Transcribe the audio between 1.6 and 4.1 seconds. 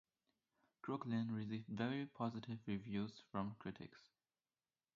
very positive reviews from critics.